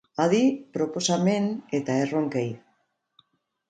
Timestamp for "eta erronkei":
1.83-2.47